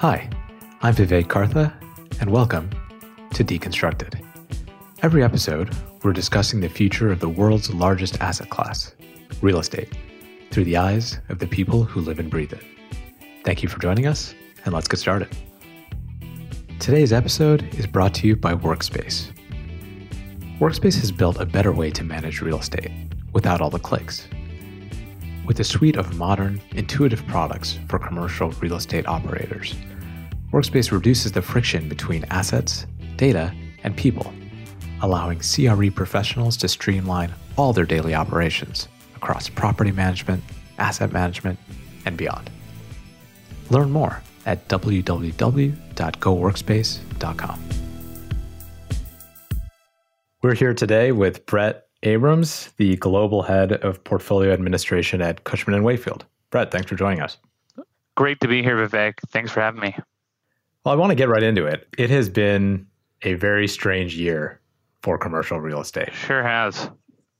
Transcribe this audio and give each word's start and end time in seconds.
Hi, 0.00 0.30
I'm 0.80 0.94
Vivek 0.94 1.26
Kartha, 1.26 1.74
and 2.22 2.30
welcome 2.30 2.70
to 3.34 3.44
Deconstructed. 3.44 4.24
Every 5.02 5.22
episode, 5.22 5.76
we're 6.02 6.14
discussing 6.14 6.60
the 6.60 6.70
future 6.70 7.12
of 7.12 7.20
the 7.20 7.28
world's 7.28 7.74
largest 7.74 8.18
asset 8.18 8.48
class, 8.48 8.94
real 9.42 9.58
estate, 9.58 9.92
through 10.50 10.64
the 10.64 10.78
eyes 10.78 11.18
of 11.28 11.38
the 11.38 11.46
people 11.46 11.84
who 11.84 12.00
live 12.00 12.18
and 12.18 12.30
breathe 12.30 12.54
it. 12.54 12.64
Thank 13.44 13.62
you 13.62 13.68
for 13.68 13.78
joining 13.78 14.06
us, 14.06 14.34
and 14.64 14.72
let's 14.72 14.88
get 14.88 15.00
started. 15.00 15.28
Today's 16.78 17.12
episode 17.12 17.62
is 17.74 17.86
brought 17.86 18.14
to 18.14 18.26
you 18.26 18.36
by 18.36 18.54
Workspace. 18.54 19.30
Workspace 20.60 20.98
has 20.98 21.12
built 21.12 21.38
a 21.38 21.44
better 21.44 21.72
way 21.72 21.90
to 21.90 22.02
manage 22.02 22.40
real 22.40 22.60
estate 22.60 22.90
without 23.34 23.60
all 23.60 23.68
the 23.68 23.78
clicks. 23.78 24.26
With 25.46 25.60
a 25.60 25.64
suite 25.64 25.96
of 25.96 26.16
modern, 26.16 26.60
intuitive 26.70 27.26
products 27.26 27.78
for 27.88 27.98
commercial 27.98 28.52
real 28.52 28.76
estate 28.76 29.06
operators, 29.08 29.74
Workspace 30.52 30.90
reduces 30.90 31.32
the 31.32 31.42
friction 31.42 31.88
between 31.88 32.24
assets, 32.24 32.86
data, 33.16 33.54
and 33.84 33.96
people, 33.96 34.34
allowing 35.00 35.38
CRE 35.38 35.90
professionals 35.94 36.56
to 36.56 36.66
streamline 36.66 37.32
all 37.56 37.72
their 37.72 37.84
daily 37.84 38.16
operations 38.16 38.88
across 39.14 39.48
property 39.48 39.92
management, 39.92 40.42
asset 40.78 41.12
management, 41.12 41.56
and 42.04 42.16
beyond. 42.16 42.50
Learn 43.70 43.92
more 43.92 44.20
at 44.44 44.66
www.goworkspace.com. 44.68 47.64
We're 50.42 50.54
here 50.54 50.74
today 50.74 51.12
with 51.12 51.46
Brett 51.46 51.86
Abrams, 52.02 52.72
the 52.76 52.96
global 52.96 53.42
head 53.42 53.74
of 53.84 54.02
portfolio 54.02 54.52
administration 54.52 55.22
at 55.22 55.44
Cushman 55.44 55.76
and 55.76 55.84
Wakefield. 55.84 56.24
Brett, 56.50 56.72
thanks 56.72 56.88
for 56.88 56.96
joining 56.96 57.20
us. 57.20 57.38
Great 58.16 58.40
to 58.40 58.48
be 58.48 58.64
here, 58.64 58.76
Vivek. 58.76 59.14
Thanks 59.28 59.52
for 59.52 59.60
having 59.60 59.80
me. 59.80 59.94
Well, 60.84 60.94
I 60.94 60.96
want 60.96 61.10
to 61.10 61.14
get 61.14 61.28
right 61.28 61.42
into 61.42 61.66
it. 61.66 61.86
It 61.98 62.08
has 62.10 62.28
been 62.28 62.86
a 63.22 63.34
very 63.34 63.68
strange 63.68 64.16
year 64.16 64.60
for 65.02 65.18
commercial 65.18 65.60
real 65.60 65.80
estate. 65.80 66.12
Sure 66.14 66.42
has. 66.42 66.90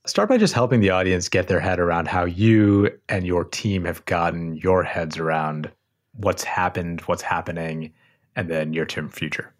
Start 0.07 0.29
by 0.29 0.37
just 0.37 0.53
helping 0.53 0.81
the 0.81 0.91
audience 0.91 1.29
get 1.29 1.49
their 1.49 1.61
head 1.61 1.79
around 1.79 2.09
how 2.09 2.25
you 2.25 2.91
and 3.09 3.27
your 3.27 3.45
team 3.45 3.85
have 3.85 4.05
gotten 4.05 4.57
your 4.57 4.83
heads 4.83 5.19
around 5.19 5.71
what's 6.13 6.45
happened, 6.45 7.01
what's 7.03 7.23
happening, 7.23 7.93
and 8.37 8.51
then 8.51 8.71
near 8.71 8.85
term 8.85 9.09
future. 9.09 9.53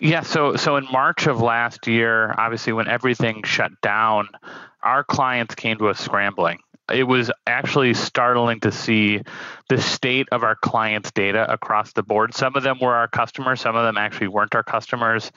Yeah, 0.00 0.22
so 0.22 0.56
so 0.56 0.76
in 0.76 0.86
March 0.90 1.26
of 1.26 1.40
last 1.40 1.86
year, 1.86 2.34
obviously 2.36 2.72
when 2.72 2.88
everything 2.88 3.42
shut 3.44 3.70
down, 3.80 4.28
our 4.82 5.04
clients 5.04 5.54
came 5.54 5.78
to 5.78 5.88
us 5.88 6.00
scrambling. 6.00 6.58
It 6.92 7.04
was 7.04 7.30
actually 7.46 7.94
startling 7.94 8.60
to 8.60 8.72
see 8.72 9.22
the 9.68 9.80
state 9.80 10.28
of 10.32 10.42
our 10.42 10.54
clients' 10.54 11.10
data 11.12 11.50
across 11.50 11.92
the 11.92 12.02
board. 12.02 12.34
Some 12.34 12.56
of 12.56 12.62
them 12.62 12.78
were 12.80 12.94
our 12.94 13.08
customers, 13.08 13.60
some 13.60 13.76
of 13.76 13.84
them 13.84 13.96
actually 13.96 14.28
weren't 14.28 14.54
our 14.54 14.62
customers. 14.62 15.32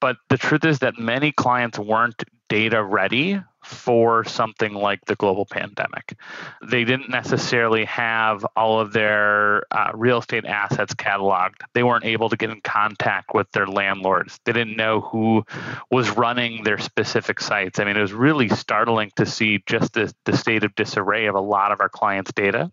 But 0.00 0.16
the 0.28 0.36
truth 0.36 0.64
is 0.64 0.80
that 0.80 0.98
many 0.98 1.32
clients 1.32 1.78
weren't 1.78 2.22
data 2.48 2.84
ready 2.84 3.40
for 3.64 4.24
something 4.24 4.74
like 4.74 5.04
the 5.06 5.16
global 5.16 5.46
pandemic. 5.46 6.16
They 6.62 6.84
didn't 6.84 7.10
necessarily 7.10 7.84
have 7.86 8.44
all 8.56 8.80
of 8.80 8.92
their 8.92 9.64
uh, 9.70 9.90
real 9.94 10.18
estate 10.18 10.44
assets 10.44 10.94
cataloged. 10.94 11.62
They 11.72 11.82
weren't 11.82 12.04
able 12.04 12.28
to 12.28 12.36
get 12.36 12.50
in 12.50 12.60
contact 12.60 13.34
with 13.34 13.50
their 13.52 13.66
landlords. 13.66 14.38
They 14.44 14.52
didn't 14.52 14.76
know 14.76 15.00
who 15.00 15.44
was 15.90 16.10
running 16.10 16.64
their 16.64 16.78
specific 16.78 17.40
sites. 17.40 17.78
I 17.78 17.84
mean, 17.84 17.96
it 17.96 18.02
was 18.02 18.12
really 18.12 18.48
startling 18.48 19.12
to 19.16 19.26
see 19.26 19.62
just 19.66 19.94
the, 19.94 20.12
the 20.24 20.36
state 20.36 20.64
of 20.64 20.74
disarray 20.74 21.26
of 21.26 21.34
a 21.34 21.40
lot 21.40 21.72
of 21.72 21.80
our 21.80 21.88
clients' 21.88 22.32
data. 22.32 22.70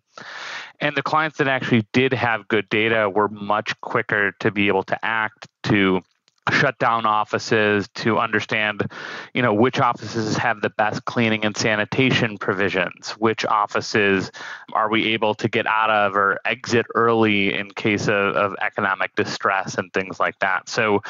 And 0.80 0.96
the 0.96 1.02
clients 1.02 1.38
that 1.38 1.48
actually 1.48 1.86
did 1.92 2.12
have 2.12 2.48
good 2.48 2.68
data 2.68 3.08
were 3.08 3.28
much 3.28 3.80
quicker 3.80 4.32
to 4.40 4.50
be 4.50 4.68
able 4.68 4.82
to 4.84 5.04
act 5.04 5.46
to 5.64 6.02
shut 6.50 6.78
down 6.78 7.06
offices 7.06 7.88
to 7.94 8.18
understand 8.18 8.90
you 9.34 9.42
know 9.42 9.54
which 9.54 9.78
offices 9.78 10.36
have 10.36 10.60
the 10.60 10.70
best 10.70 11.04
cleaning 11.04 11.44
and 11.44 11.56
sanitation 11.56 12.36
provisions 12.36 13.10
which 13.12 13.44
offices 13.44 14.30
are 14.72 14.90
we 14.90 15.12
able 15.12 15.34
to 15.34 15.48
get 15.48 15.66
out 15.66 15.90
of 15.90 16.16
or 16.16 16.40
exit 16.44 16.86
early 16.94 17.54
in 17.54 17.70
case 17.70 18.08
of, 18.08 18.36
of 18.36 18.54
economic 18.60 19.14
distress 19.14 19.76
and 19.76 19.92
things 19.92 20.18
like 20.18 20.38
that. 20.40 20.68
So 20.68 21.02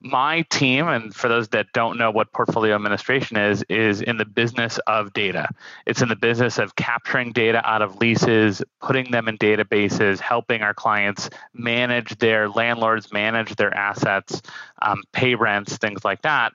my 0.00 0.42
team 0.42 0.88
and 0.88 1.14
for 1.14 1.28
those 1.28 1.48
that 1.48 1.66
don't 1.72 1.98
know 1.98 2.10
what 2.10 2.32
portfolio 2.32 2.74
administration 2.74 3.36
is 3.36 3.64
is 3.68 4.02
in 4.02 4.16
the 4.16 4.24
business 4.24 4.78
of 4.86 5.12
data. 5.12 5.48
It's 5.86 6.02
in 6.02 6.08
the 6.08 6.16
business 6.16 6.58
of 6.58 6.76
capturing 6.76 7.32
data 7.32 7.66
out 7.68 7.82
of 7.82 7.96
leases 7.96 8.62
putting 8.80 9.10
them 9.10 9.28
in 9.28 9.38
databases 9.38 10.20
helping 10.20 10.62
our 10.62 10.74
clients 10.74 11.30
manage 11.54 12.16
their 12.18 12.48
landlords 12.48 13.12
manage 13.12 13.56
their 13.56 13.74
assets 13.74 14.42
um, 14.86 15.02
pay 15.12 15.34
rents, 15.34 15.76
things 15.76 16.04
like 16.04 16.22
that. 16.22 16.52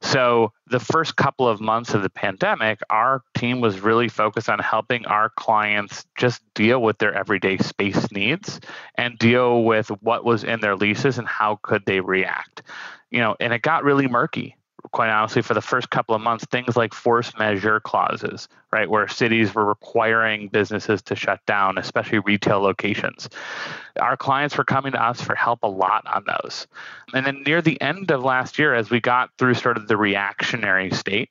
So, 0.00 0.52
the 0.68 0.80
first 0.80 1.16
couple 1.16 1.46
of 1.46 1.60
months 1.60 1.92
of 1.92 2.02
the 2.02 2.08
pandemic, 2.08 2.80
our 2.88 3.22
team 3.34 3.60
was 3.60 3.80
really 3.80 4.08
focused 4.08 4.48
on 4.48 4.58
helping 4.58 5.04
our 5.06 5.28
clients 5.30 6.06
just 6.16 6.40
deal 6.54 6.80
with 6.80 6.98
their 6.98 7.12
everyday 7.12 7.58
space 7.58 8.10
needs 8.10 8.60
and 8.94 9.18
deal 9.18 9.64
with 9.64 9.88
what 10.00 10.24
was 10.24 10.44
in 10.44 10.60
their 10.60 10.76
leases 10.76 11.18
and 11.18 11.28
how 11.28 11.58
could 11.62 11.84
they 11.84 12.00
react. 12.00 12.62
You 13.10 13.20
know, 13.20 13.36
and 13.40 13.52
it 13.52 13.60
got 13.60 13.84
really 13.84 14.06
murky 14.06 14.56
quite 14.90 15.10
honestly, 15.10 15.42
for 15.42 15.54
the 15.54 15.62
first 15.62 15.90
couple 15.90 16.14
of 16.14 16.20
months, 16.20 16.44
things 16.46 16.76
like 16.76 16.92
force 16.92 17.32
majeure 17.38 17.80
clauses, 17.80 18.48
right, 18.72 18.90
where 18.90 19.06
cities 19.06 19.54
were 19.54 19.64
requiring 19.64 20.48
businesses 20.48 21.00
to 21.02 21.14
shut 21.14 21.44
down, 21.46 21.78
especially 21.78 22.18
retail 22.18 22.60
locations. 22.60 23.28
Our 24.00 24.16
clients 24.16 24.58
were 24.58 24.64
coming 24.64 24.92
to 24.92 25.02
us 25.02 25.20
for 25.20 25.34
help 25.34 25.60
a 25.62 25.68
lot 25.68 26.04
on 26.06 26.24
those. 26.26 26.66
And 27.14 27.24
then 27.24 27.42
near 27.46 27.62
the 27.62 27.80
end 27.80 28.10
of 28.10 28.24
last 28.24 28.58
year, 28.58 28.74
as 28.74 28.90
we 28.90 29.00
got 29.00 29.30
through 29.38 29.54
sort 29.54 29.76
of 29.76 29.86
the 29.86 29.96
reactionary 29.96 30.90
state, 30.90 31.30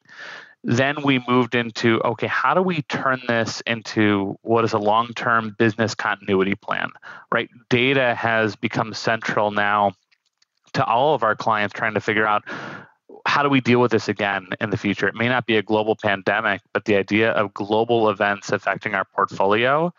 then 0.63 1.01
we 1.03 1.23
moved 1.27 1.55
into 1.55 1.99
okay, 2.03 2.27
how 2.27 2.53
do 2.53 2.61
we 2.61 2.83
turn 2.83 3.19
this 3.27 3.61
into 3.61 4.37
what 4.43 4.63
is 4.63 4.73
a 4.73 4.77
long 4.77 5.07
term 5.15 5.55
business 5.57 5.95
continuity 5.95 6.55
plan, 6.55 6.89
right? 7.31 7.49
Data 7.69 8.13
has 8.15 8.55
become 8.55 8.93
central 8.93 9.51
now 9.51 9.93
to 10.73 10.85
all 10.85 11.15
of 11.15 11.23
our 11.23 11.35
clients 11.35 11.73
trying 11.73 11.95
to 11.95 11.99
figure 11.99 12.27
out 12.27 12.43
how 13.25 13.43
do 13.43 13.49
we 13.49 13.61
deal 13.61 13.79
with 13.79 13.91
this 13.91 14.07
again 14.07 14.47
in 14.59 14.69
the 14.69 14.77
future? 14.77 15.07
It 15.07 15.15
may 15.15 15.27
not 15.27 15.45
be 15.45 15.57
a 15.57 15.61
global 15.61 15.95
pandemic, 15.95 16.61
but 16.73 16.85
the 16.85 16.95
idea 16.95 17.31
of 17.31 17.53
global 17.53 18.09
events 18.09 18.51
affecting 18.51 18.95
our 18.95 19.05
portfolio 19.05 19.93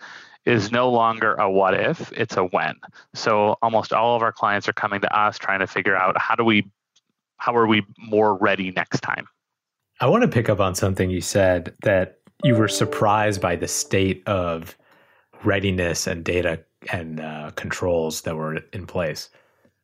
is 0.45 0.73
no 0.73 0.91
longer 0.91 1.35
a 1.35 1.51
what 1.51 1.75
if, 1.75 2.13
it's 2.13 2.37
a 2.37 2.45
when. 2.45 2.75
So 3.15 3.57
almost 3.63 3.93
all 3.93 4.17
of 4.17 4.23
our 4.23 4.33
clients 4.33 4.69
are 4.69 4.73
coming 4.73 5.01
to 5.01 5.17
us 5.17 5.39
trying 5.39 5.61
to 5.61 5.67
figure 5.67 5.97
out 5.97 6.19
how 6.19 6.35
do 6.35 6.45
we 6.45 6.71
how 7.37 7.57
are 7.57 7.67
we 7.67 7.83
more 7.99 8.37
ready 8.37 8.71
next 8.71 9.01
time? 9.01 9.27
I 10.01 10.07
want 10.07 10.23
to 10.23 10.29
pick 10.29 10.49
up 10.49 10.61
on 10.61 10.77
something 10.77 11.11
you 11.11 11.21
said 11.21 11.75
that 11.83 12.19
you 12.45 12.55
were 12.55 12.69
surprised 12.69 13.41
by 13.41 13.57
the 13.57 13.67
state 13.67 14.23
of 14.27 14.77
readiness 15.45 16.07
and 16.07 16.25
data 16.25 16.61
and 16.93 17.21
uh, 17.21 17.51
controls 17.57 18.23
that 18.23 18.37
were 18.37 18.61
in 18.73 18.87
place. 18.87 19.29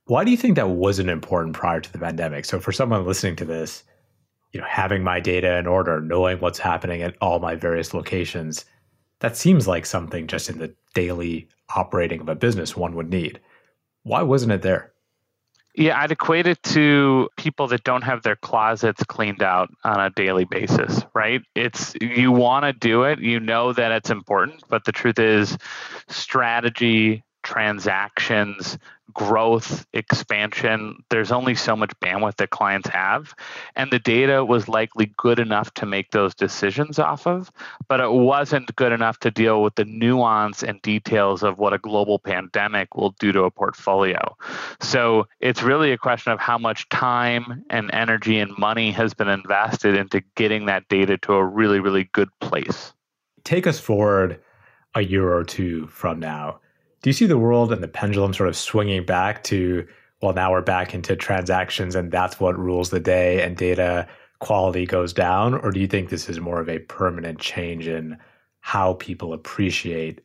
Why 0.09 0.25
do 0.25 0.31
you 0.31 0.39
think 0.39 0.57
that 0.57 0.71
wasn't 0.71 1.11
important 1.11 1.55
prior 1.55 1.81
to 1.81 1.93
the 1.93 1.99
pandemic? 1.99 2.47
So 2.47 2.59
for 2.61 2.73
someone 2.73 3.05
listening 3.07 3.37
to 3.37 3.45
this, 3.45 3.85
you 4.53 4.61
know, 4.61 4.67
having 4.67 5.05
my 5.05 5.21
data 5.21 5.59
in 5.59 5.67
order, 5.67 6.01
knowing 6.01 6.41
what's 6.41 6.59
happening 6.59 7.03
at 7.03 7.15
all 7.21 7.41
my 7.41 7.55
various 7.55 7.93
locations, 7.93 8.65
that 9.21 9.37
seems 9.37 9.69
like 9.69 9.85
something 9.85 10.27
just 10.27 10.49
in 10.49 10.59
the 10.59 10.75
daily 10.95 11.47
operating 11.77 12.23
of 12.23 12.29
a 12.31 12.35
business 12.35 12.75
one 12.75 12.95
would 12.95 13.11
need. 13.11 13.39
Why 14.05 14.23
wasn't 14.23 14.53
it 14.53 14.63
there? 14.63 14.93
Yeah, 15.75 16.01
I'd 16.01 16.11
equate 16.11 16.47
it 16.47 16.63
to 16.63 17.29
people 17.37 17.67
that 17.69 17.85
don't 17.85 18.03
have 18.03 18.23
their 18.23 18.37
closets 18.37 19.05
cleaned 19.05 19.43
out 19.43 19.69
on 19.85 20.01
a 20.01 20.09
daily 20.09 20.47
basis, 20.47 21.03
right? 21.15 21.43
It's 21.55 21.95
you 22.01 22.33
want 22.33 22.65
to 22.65 22.73
do 22.73 23.03
it, 23.03 23.19
you 23.19 23.39
know 23.39 23.75
that 23.75 23.93
it's 23.93 24.09
important, 24.09 24.65
but 24.71 24.87
the 24.87 24.93
truth 24.93 25.19
is 25.19 25.59
strategy, 26.09 27.22
transactions, 27.48 28.77
growth, 29.15 29.86
expansion, 29.95 31.03
there's 31.09 31.33
only 31.33 31.54
so 31.54 31.74
much 31.74 31.98
bandwidth 31.98 32.36
that 32.36 32.50
clients 32.50 32.91
have. 32.91 33.34
And 33.74 33.91
the 33.91 33.98
data 33.98 34.45
was 34.45 34.68
likely 34.68 35.15
good 35.16 35.39
enough 35.39 35.72
to 35.74 35.86
make 35.86 36.10
those 36.10 36.34
decisions 36.34 36.98
off 36.98 37.27
of, 37.27 37.50
but 37.89 38.00
it 38.00 38.12
wasn't 38.12 38.77
good 38.77 38.92
enough 38.92 39.18
to 39.21 39.30
deal 39.30 39.62
with 39.62 39.77
the 39.77 39.86
nuance 39.86 40.62
and 40.62 40.83
details 40.83 41.42
of 41.42 41.56
what 41.56 41.72
a 41.72 41.78
global 41.78 42.18
pandemic 42.18 42.97
will 42.97 43.15
do 43.18 43.33
to 43.33 43.45
a 43.45 43.51
portfolio. 43.51 44.36
So 44.83 45.27
it's 45.41 45.62
really 45.62 45.92
a 45.92 45.98
question 45.98 46.33
of 46.33 46.39
how 46.39 46.59
much 46.59 46.86
time 46.91 47.65
and 47.71 47.91
energy 47.94 48.39
and 48.39 48.53
money 48.59 48.91
has 48.91 49.15
been 49.15 49.28
invested 49.28 49.94
into 49.94 50.22
getting 50.36 50.66
that 50.66 50.86
data 50.91 51.16
to 51.22 51.33
a 51.33 51.42
really, 51.42 51.80
really 51.80 52.10
good 52.12 52.28
place. 52.42 52.92
Take 53.42 53.66
us 53.66 53.80
forward 53.80 54.39
a 54.94 55.01
year 55.01 55.33
or 55.33 55.44
two 55.44 55.86
from 55.86 56.21
now 56.21 56.60
do 57.03 57.10
you 57.10 57.15
see 57.15 57.27
the 57.27 57.39
world 57.39 57.72
and 57.72 57.83
the 57.83 57.89
pendulum 57.89 58.34
sort 58.34 58.48
of 58.48 58.56
swinging 58.56 59.04
back 59.04 59.45
to, 59.45 59.86
well, 60.21 60.33
now 60.33 60.50
we're 60.50 60.62
back 60.62 60.95
into 60.95 61.15
transactions 61.16 61.95
and 61.95 62.10
that's 62.10 62.41
what 62.41 62.59
rules 62.59 62.91
the 62.91 63.00
day 63.00 63.42
and 63.42 63.56
data 63.56 64.06
quality 64.41 64.86
goes 64.86 65.12
down? 65.12 65.54
Or 65.54 65.71
do 65.71 65.80
you 65.80 65.86
think 65.86 66.10
this 66.10 66.28
is 66.28 66.41
more 66.41 66.60
of 66.60 66.68
a 66.68 66.80
permanent 66.80 67.39
change 67.39 67.86
in 67.86 68.18
how 68.60 68.95
people 68.95 69.33
appreciate 69.33 70.21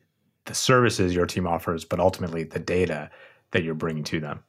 the 0.46 0.54
services 0.54 1.14
your 1.14 1.26
team 1.26 1.46
offers, 1.46 1.84
but 1.84 2.00
ultimately 2.00 2.44
the 2.44 2.58
data 2.58 3.10
that 3.52 3.62
you're 3.62 3.74
bringing 3.74 4.04
to 4.04 4.20
them? 4.20 4.42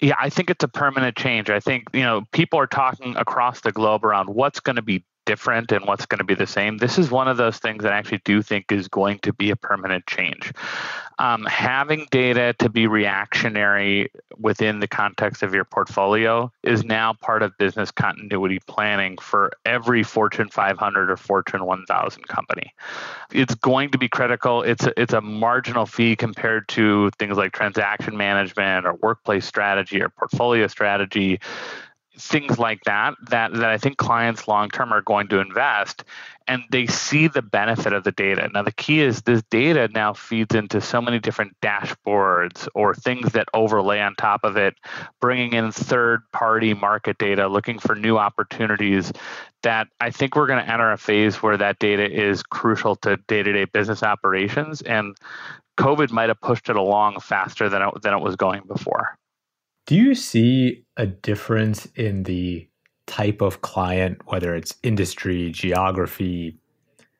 Yeah, 0.00 0.14
I 0.18 0.30
think 0.30 0.48
it's 0.48 0.64
a 0.64 0.68
permanent 0.68 1.16
change. 1.16 1.50
I 1.50 1.60
think, 1.60 1.84
you 1.92 2.02
know, 2.02 2.22
people 2.32 2.58
are 2.58 2.66
talking 2.66 3.16
across 3.16 3.60
the 3.60 3.72
globe 3.72 4.04
around 4.04 4.30
what's 4.30 4.60
going 4.60 4.76
to 4.76 4.82
be 4.82 5.04
different 5.28 5.70
and 5.72 5.84
what's 5.84 6.06
going 6.06 6.20
to 6.20 6.24
be 6.24 6.34
the 6.34 6.46
same. 6.46 6.78
This 6.78 6.98
is 6.98 7.10
one 7.10 7.28
of 7.28 7.36
those 7.36 7.58
things 7.58 7.82
that 7.82 7.92
I 7.92 7.98
actually 7.98 8.22
do 8.24 8.40
think 8.40 8.72
is 8.72 8.88
going 8.88 9.18
to 9.18 9.32
be 9.34 9.50
a 9.50 9.56
permanent 9.56 10.06
change. 10.06 10.54
Um, 11.18 11.44
having 11.44 12.06
data 12.10 12.54
to 12.60 12.70
be 12.70 12.86
reactionary 12.86 14.10
within 14.38 14.80
the 14.80 14.88
context 14.88 15.42
of 15.42 15.52
your 15.52 15.64
portfolio 15.64 16.50
is 16.62 16.82
now 16.82 17.12
part 17.12 17.42
of 17.42 17.58
business 17.58 17.90
continuity 17.90 18.60
planning 18.66 19.18
for 19.18 19.50
every 19.66 20.02
Fortune 20.02 20.48
500 20.48 21.10
or 21.10 21.16
Fortune 21.18 21.66
1000 21.66 22.26
company. 22.28 22.72
It's 23.30 23.54
going 23.56 23.90
to 23.90 23.98
be 23.98 24.08
critical. 24.08 24.62
It's 24.62 24.86
a, 24.86 24.98
it's 24.98 25.12
a 25.12 25.20
marginal 25.20 25.84
fee 25.84 26.16
compared 26.16 26.68
to 26.68 27.10
things 27.18 27.36
like 27.36 27.52
transaction 27.52 28.16
management 28.16 28.86
or 28.86 28.94
workplace 28.94 29.44
strategy 29.44 30.00
or 30.00 30.08
portfolio 30.08 30.68
strategy 30.68 31.38
things 32.18 32.58
like 32.58 32.82
that 32.84 33.14
that 33.30 33.52
that 33.52 33.64
I 33.70 33.78
think 33.78 33.96
clients 33.96 34.48
long 34.48 34.68
term 34.70 34.92
are 34.92 35.02
going 35.02 35.28
to 35.28 35.38
invest 35.38 36.04
and 36.48 36.62
they 36.70 36.86
see 36.86 37.28
the 37.28 37.42
benefit 37.42 37.92
of 37.92 38.04
the 38.04 38.12
data. 38.12 38.48
Now 38.52 38.62
the 38.62 38.72
key 38.72 39.00
is 39.00 39.22
this 39.22 39.42
data 39.50 39.88
now 39.94 40.14
feeds 40.14 40.54
into 40.54 40.80
so 40.80 41.00
many 41.00 41.18
different 41.18 41.54
dashboards 41.62 42.66
or 42.74 42.94
things 42.94 43.32
that 43.32 43.48
overlay 43.52 44.00
on 44.00 44.14
top 44.16 44.40
of 44.44 44.56
it, 44.56 44.74
bringing 45.20 45.52
in 45.52 45.70
third 45.70 46.22
party 46.32 46.74
market 46.74 47.18
data, 47.18 47.46
looking 47.48 47.78
for 47.78 47.94
new 47.94 48.18
opportunities 48.18 49.12
that 49.62 49.88
I 50.00 50.10
think 50.10 50.36
we're 50.36 50.46
going 50.46 50.64
to 50.64 50.72
enter 50.72 50.90
a 50.90 50.98
phase 50.98 51.42
where 51.42 51.56
that 51.56 51.78
data 51.78 52.10
is 52.10 52.42
crucial 52.42 52.96
to 52.96 53.16
day-to-day 53.28 53.66
business 53.66 54.02
operations 54.02 54.80
and 54.82 55.16
COVID 55.78 56.10
might 56.10 56.28
have 56.28 56.40
pushed 56.40 56.68
it 56.68 56.76
along 56.76 57.20
faster 57.20 57.68
than 57.68 57.82
it, 57.82 58.02
than 58.02 58.14
it 58.14 58.20
was 58.20 58.36
going 58.36 58.62
before. 58.66 59.16
Do 59.88 59.94
you 59.94 60.14
see 60.14 60.84
a 60.98 61.06
difference 61.06 61.86
in 61.94 62.24
the 62.24 62.68
type 63.06 63.40
of 63.40 63.62
client, 63.62 64.20
whether 64.26 64.54
it's 64.54 64.74
industry, 64.82 65.50
geography, 65.50 66.58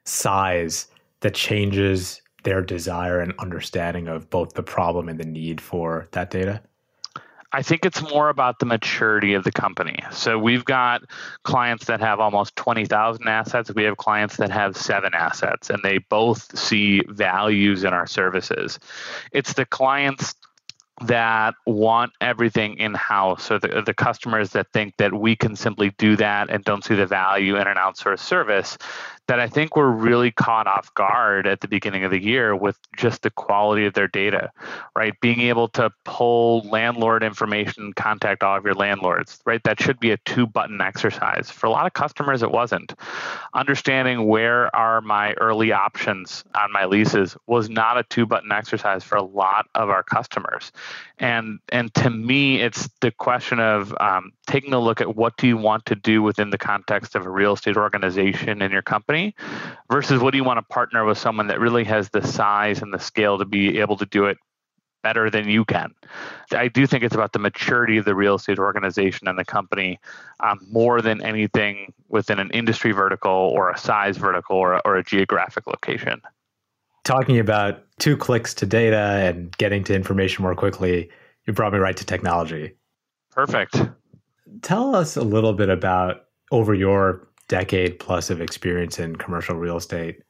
size, 0.05 0.89
that 1.21 1.33
changes 1.33 2.21
their 2.45 2.61
desire 2.61 3.21
and 3.21 3.33
understanding 3.39 4.07
of 4.07 4.29
both 4.29 4.53
the 4.53 4.63
problem 4.63 5.09
and 5.09 5.19
the 5.19 5.25
need 5.25 5.63
for 5.63 6.09
that 6.13 6.31
data? 6.31 6.61
I 7.53 7.63
think 7.63 7.87
it's 7.87 8.03
more 8.03 8.29
about 8.29 8.59
the 8.59 8.67
maturity 8.67 9.33
of 9.33 9.45
the 9.45 9.53
company. 9.53 9.99
So 10.11 10.39
we've 10.39 10.67
got 10.67 11.01
clients 11.45 11.87
that 11.87 12.01
have 12.01 12.21
almost 12.21 12.55
20,000 12.57 13.27
assets. 13.27 13.73
We 13.75 13.85
have 13.85 13.97
clients 13.97 14.37
that 14.37 14.51
have 14.51 14.77
seven 14.77 15.15
assets, 15.15 15.71
and 15.71 15.83
they 15.83 15.97
both 16.11 16.57
see 16.59 17.01
values 17.09 17.85
in 17.85 17.95
our 17.95 18.07
services. 18.07 18.79
It's 19.33 19.55
the 19.55 19.65
clients 19.65 20.35
that 21.07 21.55
want 21.67 22.13
everything 22.21 22.77
in 22.79 22.95
house 22.95 23.51
or 23.51 23.59
the, 23.59 23.83
the 23.85 23.95
customers 23.95 24.51
that 24.51 24.67
think 24.73 24.95
that 24.99 25.13
we 25.13 25.37
can 25.37 25.55
simply 25.55 25.91
do 25.99 26.17
that 26.17 26.51
and 26.51 26.65
don't 26.65 26.85
see 26.85 26.95
the 26.95 27.07
value 27.07 27.57
in 27.57 27.67
an 27.67 27.77
outsourced 27.77 28.21
service 28.21 28.79
that 29.29 29.39
I 29.39 29.47
think 29.47 29.77
were 29.77 29.93
really 29.93 30.31
caught 30.31 30.67
off 30.67 30.93
guard 30.95 31.47
at 31.47 31.61
the 31.61 31.69
beginning 31.69 32.03
of 32.03 32.11
the 32.11 32.23
year 32.23 32.57
with 32.57 32.79
just 32.97 33.23
the 33.23 33.31
quality 33.31 33.85
of 33.85 33.93
their 33.93 34.09
data, 34.09 34.51
right? 34.97 35.15
Being 35.21 35.43
able 35.43 35.69
to 35.71 35.91
pull 36.05 36.63
landlord 36.63 37.23
information, 37.23 37.93
contact 37.93 38.43
all 38.43 38.57
of 38.57 38.65
your 38.65 38.75
landlords, 38.75 39.39
right? 39.45 39.63
That 39.65 39.83
should 39.83 40.01
be 40.01 40.13
a 40.13 40.17
two 40.25 40.47
button 40.47 40.81
exercise. 40.81 41.51
For 41.51 41.67
a 41.67 41.71
lot 41.71 41.87
of 41.87 41.93
customers, 41.93 42.43
it 42.43 42.51
wasn't. 42.51 42.95
Understanding 43.53 44.27
where 44.27 44.75
are 44.75 45.03
my 45.03 45.35
early 45.35 45.73
options 45.73 46.43
on 46.55 46.73
my 46.73 46.87
leases 46.87 47.37
was 47.47 47.69
not 47.69 47.99
a 47.99 48.05
two 48.05 48.25
button 48.25 48.51
exercise 48.51 49.05
for 49.05 49.17
a 49.17 49.23
lot 49.23 49.67
of 49.75 49.91
our 49.91 50.03
customers. 50.03 50.73
And, 51.19 51.59
and 51.69 51.93
to 51.95 52.09
me, 52.09 52.63
it's 52.63 52.89
the 53.03 53.11
question 53.11 53.61
of 53.61 53.95
um, 54.01 54.33
taking 54.47 54.73
a 54.73 54.79
look 54.79 55.03
at 55.03 55.17
what 55.17 55.37
do 55.37 55.47
you 55.47 55.59
want 55.59 55.85
to 55.87 55.95
do 55.95 56.23
within 56.23 56.49
the 56.49 56.59
context 56.59 57.15
of 57.15 57.27
a 57.27 57.31
real 57.31 57.53
estate 57.53 57.77
organization 57.77 58.63
in 58.63 58.73
your 58.73 58.83
company 58.83 59.18
versus 59.91 60.21
what 60.21 60.33
do 60.33 60.39
you 60.39 60.45
want 60.45 60.59
to 60.59 60.63
partner 60.63 61.05
with 61.05 61.19
someone 61.19 61.47
that 61.49 61.61
really 61.61 61.85
has 61.85 62.11
the 62.11 62.27
size 62.27 62.83
and 62.83 62.93
the 62.93 62.99
scale 62.99 63.39
to 63.39 63.45
be 63.45 63.79
able 63.79 63.97
to 63.97 64.07
do 64.07 64.27
it 64.27 64.39
better 65.03 65.31
than 65.31 65.49
you 65.49 65.65
can. 65.65 65.95
I 66.53 66.69
do 66.69 66.87
think 66.87 67.05
it's 67.05 67.15
about 67.15 67.33
the 67.33 67.39
maturity 67.39 67.99
of 67.99 68.05
the 68.05 68.15
real 68.15 68.35
estate 68.35 68.59
organization 68.59 69.29
and 69.29 69.39
the 69.39 69.45
company 69.45 70.01
um, 70.41 70.59
more 70.71 71.01
than 71.01 71.23
anything 71.23 71.93
within 72.09 72.39
an 72.39 72.51
industry 72.51 72.93
vertical 72.93 73.31
or 73.31 73.71
a 73.71 73.79
size 73.79 74.17
vertical 74.17 74.57
or, 74.57 74.81
or 74.87 74.97
a 74.97 75.05
geographic 75.05 75.67
location. 75.67 76.21
Talking 77.05 77.39
about 77.39 77.85
two 77.99 78.17
clicks 78.17 78.53
to 78.55 78.67
data 78.67 78.97
and 78.97 79.57
getting 79.57 79.85
to 79.85 79.95
information 79.95 80.43
more 80.43 80.55
quickly, 80.55 81.09
you 81.47 81.53
brought 81.53 81.73
me 81.73 81.79
right 81.79 81.97
to 81.97 82.05
technology. 82.05 82.75
Perfect. 83.31 83.81
Tell 84.63 84.95
us 84.95 85.17
a 85.17 85.23
little 85.23 85.53
bit 85.53 85.69
about 85.69 86.27
over 86.51 86.75
your 86.75 87.29
decade 87.49 87.99
plus 87.99 88.31
of 88.31 88.41
experience 88.41 88.99
in 88.99 89.17
commercial 89.17 89.57
real 89.57 89.77
estate. 89.77 90.23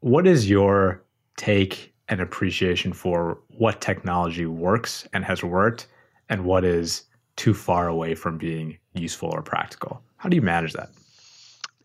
What 0.00 0.26
is 0.26 0.50
your 0.50 1.02
take 1.36 1.94
and 2.08 2.20
appreciation 2.20 2.92
for 2.92 3.38
what 3.48 3.80
technology 3.80 4.46
works 4.46 5.06
and 5.12 5.24
has 5.24 5.44
worked 5.44 5.86
and 6.28 6.44
what 6.44 6.64
is 6.64 7.04
too 7.36 7.54
far 7.54 7.88
away 7.88 8.14
from 8.14 8.38
being 8.38 8.78
useful 8.94 9.30
or 9.30 9.42
practical? 9.42 10.02
How 10.16 10.28
do 10.28 10.36
you 10.36 10.42
manage 10.42 10.72
that? 10.72 10.90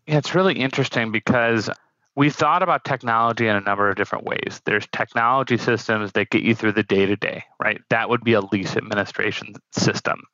Yeah, 0.06 0.18
it's 0.18 0.34
really 0.34 0.54
interesting 0.54 1.12
because 1.12 1.70
we 2.18 2.30
thought 2.30 2.64
about 2.64 2.82
technology 2.82 3.46
in 3.46 3.54
a 3.54 3.60
number 3.60 3.88
of 3.88 3.94
different 3.94 4.24
ways. 4.24 4.60
There's 4.64 4.88
technology 4.88 5.56
systems 5.56 6.10
that 6.12 6.30
get 6.30 6.42
you 6.42 6.52
through 6.52 6.72
the 6.72 6.82
day 6.82 7.06
to 7.06 7.14
day, 7.14 7.44
right? 7.60 7.80
That 7.90 8.08
would 8.08 8.24
be 8.24 8.32
a 8.32 8.40
lease 8.40 8.76
administration 8.76 9.54
system. 9.70 10.24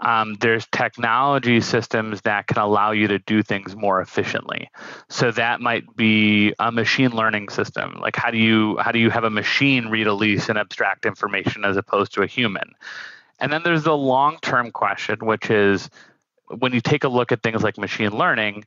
Um, 0.00 0.34
there's 0.40 0.66
technology 0.72 1.62
systems 1.62 2.20
that 2.20 2.48
can 2.48 2.58
allow 2.58 2.90
you 2.90 3.08
to 3.08 3.18
do 3.18 3.42
things 3.42 3.74
more 3.74 4.02
efficiently. 4.02 4.68
So 5.08 5.30
that 5.30 5.62
might 5.62 5.96
be 5.96 6.52
a 6.58 6.70
machine 6.70 7.12
learning 7.12 7.48
system. 7.48 7.98
Like 7.98 8.14
how 8.14 8.30
do 8.30 8.36
you 8.36 8.76
how 8.76 8.92
do 8.92 8.98
you 8.98 9.08
have 9.08 9.24
a 9.24 9.30
machine 9.30 9.88
read 9.88 10.08
a 10.08 10.12
lease 10.12 10.50
and 10.50 10.58
abstract 10.58 11.06
information 11.06 11.64
as 11.64 11.78
opposed 11.78 12.12
to 12.12 12.22
a 12.22 12.26
human? 12.26 12.74
And 13.40 13.50
then 13.50 13.62
there's 13.62 13.84
the 13.84 13.96
long 13.96 14.36
term 14.42 14.70
question, 14.70 15.16
which 15.20 15.48
is 15.48 15.88
when 16.58 16.74
you 16.74 16.82
take 16.82 17.04
a 17.04 17.08
look 17.08 17.32
at 17.32 17.42
things 17.42 17.62
like 17.62 17.78
machine 17.78 18.10
learning, 18.10 18.64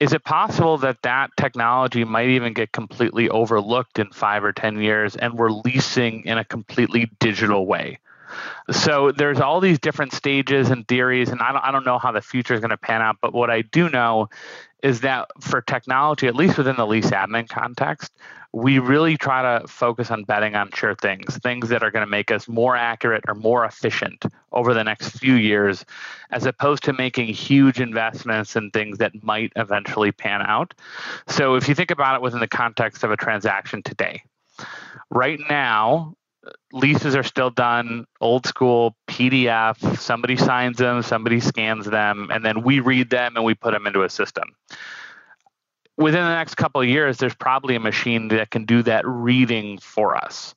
is 0.00 0.12
it 0.12 0.24
possible 0.24 0.78
that 0.78 1.02
that 1.02 1.30
technology 1.36 2.04
might 2.04 2.28
even 2.28 2.52
get 2.52 2.72
completely 2.72 3.28
overlooked 3.28 3.98
in 3.98 4.10
five 4.10 4.44
or 4.44 4.52
10 4.52 4.80
years 4.80 5.16
and 5.16 5.34
we're 5.34 5.50
leasing 5.50 6.24
in 6.24 6.38
a 6.38 6.44
completely 6.44 7.10
digital 7.18 7.66
way? 7.66 7.98
So 8.70 9.12
there's 9.12 9.40
all 9.40 9.60
these 9.60 9.78
different 9.78 10.12
stages 10.12 10.70
and 10.70 10.86
theories, 10.88 11.28
and 11.30 11.40
I 11.40 11.52
don't, 11.52 11.64
I 11.64 11.70
don't 11.70 11.86
know 11.86 11.98
how 11.98 12.12
the 12.12 12.20
future 12.20 12.54
is 12.54 12.60
going 12.60 12.70
to 12.70 12.76
pan 12.76 13.00
out. 13.00 13.16
But 13.20 13.32
what 13.32 13.50
I 13.50 13.62
do 13.62 13.88
know 13.88 14.28
is 14.82 15.00
that 15.00 15.28
for 15.40 15.60
technology, 15.62 16.26
at 16.26 16.34
least 16.34 16.58
within 16.58 16.76
the 16.76 16.86
lease 16.86 17.10
admin 17.10 17.48
context, 17.48 18.12
we 18.52 18.78
really 18.78 19.16
try 19.16 19.42
to 19.42 19.66
focus 19.68 20.10
on 20.10 20.24
betting 20.24 20.54
on 20.54 20.70
sure 20.72 20.94
things, 20.94 21.36
things 21.38 21.68
that 21.68 21.82
are 21.82 21.90
going 21.90 22.04
to 22.04 22.10
make 22.10 22.30
us 22.30 22.48
more 22.48 22.76
accurate 22.76 23.24
or 23.28 23.34
more 23.34 23.64
efficient 23.64 24.24
over 24.52 24.72
the 24.72 24.84
next 24.84 25.10
few 25.18 25.34
years, 25.34 25.84
as 26.30 26.46
opposed 26.46 26.82
to 26.84 26.92
making 26.92 27.26
huge 27.26 27.80
investments 27.80 28.56
in 28.56 28.70
things 28.70 28.98
that 28.98 29.22
might 29.22 29.52
eventually 29.56 30.12
pan 30.12 30.40
out. 30.42 30.72
So 31.26 31.56
if 31.56 31.68
you 31.68 31.74
think 31.74 31.90
about 31.90 32.14
it 32.14 32.22
within 32.22 32.40
the 32.40 32.48
context 32.48 33.04
of 33.04 33.10
a 33.10 33.16
transaction 33.16 33.82
today, 33.82 34.22
right 35.10 35.40
now, 35.50 36.14
leases 36.72 37.16
are 37.16 37.22
still 37.22 37.50
done 37.50 38.06
old 38.20 38.46
school 38.46 38.96
PDF. 39.08 39.98
Somebody 39.98 40.36
signs 40.36 40.78
them, 40.78 41.02
somebody 41.02 41.40
scans 41.40 41.86
them, 41.86 42.30
and 42.32 42.44
then 42.44 42.62
we 42.62 42.80
read 42.80 43.10
them 43.10 43.36
and 43.36 43.44
we 43.44 43.54
put 43.54 43.72
them 43.72 43.86
into 43.86 44.02
a 44.02 44.10
system 44.10 44.54
within 45.96 46.22
the 46.22 46.34
next 46.34 46.56
couple 46.56 46.80
of 46.80 46.88
years, 46.88 47.18
there's 47.18 47.34
probably 47.34 47.74
a 47.74 47.80
machine 47.80 48.28
that 48.28 48.50
can 48.50 48.64
do 48.64 48.82
that 48.82 49.06
reading 49.06 49.78
for 49.78 50.16
us. 50.16 50.54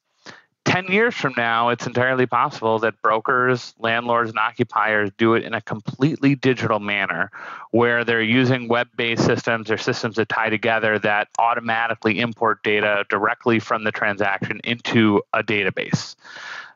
10 0.70 0.86
years 0.86 1.16
from 1.16 1.34
now, 1.36 1.70
it's 1.70 1.88
entirely 1.88 2.28
possible 2.28 2.78
that 2.78 3.02
brokers, 3.02 3.74
landlords, 3.80 4.30
and 4.30 4.38
occupiers 4.38 5.10
do 5.18 5.34
it 5.34 5.44
in 5.44 5.56
a 5.56 5.62
completely 5.62 6.36
digital 6.36 6.80
manner 6.80 7.32
where 7.72 8.04
they're 8.04 8.22
using 8.22 8.68
web 8.68 8.88
based 8.96 9.26
systems 9.26 9.72
or 9.72 9.80
systems 9.80 10.18
that 10.18 10.30
tie 10.30 10.50
together 10.50 11.00
that 11.00 11.28
automatically 11.40 12.20
import 12.20 12.62
data 12.62 13.04
directly 13.10 13.58
from 13.58 13.84
the 13.84 13.92
transaction 13.92 14.62
into 14.64 15.20
a 15.34 15.42
database. 15.42 16.16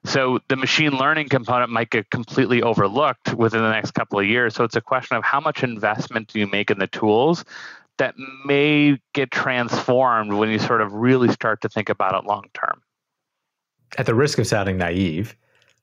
So 0.05 0.39
the 0.47 0.55
machine 0.55 0.93
learning 0.93 1.29
component 1.29 1.69
might 1.69 1.91
get 1.91 2.09
completely 2.09 2.63
overlooked 2.63 3.35
within 3.35 3.61
the 3.61 3.71
next 3.71 3.91
couple 3.91 4.17
of 4.17 4.25
years. 4.25 4.55
So 4.55 4.63
it's 4.63 4.75
a 4.75 4.81
question 4.81 5.17
of 5.17 5.23
how 5.23 5.39
much 5.39 5.61
investment 5.63 6.29
do 6.29 6.39
you 6.39 6.47
make 6.47 6.71
in 6.71 6.79
the 6.79 6.87
tools 6.87 7.45
that 7.99 8.15
may 8.43 8.97
get 9.13 9.29
transformed 9.29 10.33
when 10.33 10.49
you 10.49 10.57
sort 10.57 10.81
of 10.81 10.93
really 10.93 11.31
start 11.31 11.61
to 11.61 11.69
think 11.69 11.89
about 11.89 12.15
it 12.15 12.27
long 12.27 12.45
term. 12.55 12.81
At 13.97 14.05
the 14.05 14.15
risk 14.15 14.39
of 14.39 14.47
sounding 14.47 14.77
naive, 14.77 15.35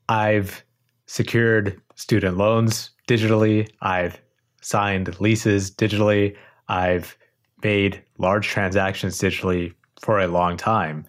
I've 0.09 0.64
secured 1.07 1.81
student 1.95 2.37
loans 2.37 2.90
digitally, 3.09 3.69
I've 3.83 4.21
signed 4.62 5.21
leases 5.21 5.71
digitally, 5.71 6.37
I've 6.69 7.17
made 7.62 8.02
large 8.19 8.49
transactions 8.49 9.19
digitally 9.19 9.75
for 10.00 10.19
a 10.21 10.26
long 10.26 10.57
time. 10.57 11.05